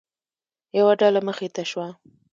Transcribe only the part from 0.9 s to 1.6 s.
ډله مخې